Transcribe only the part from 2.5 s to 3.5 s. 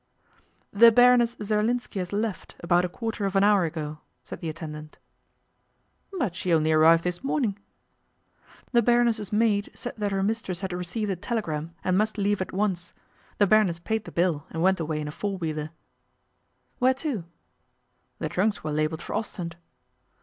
about a quarter of an